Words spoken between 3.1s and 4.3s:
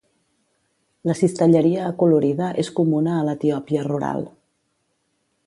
a l'Etiòpia rural.